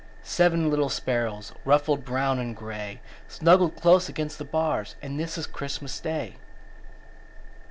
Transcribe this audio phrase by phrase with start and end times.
[0.23, 5.45] Seven little sparrows Ruffled brown and grey Snuggled close against the bars And this is
[5.45, 6.37] Christmas day!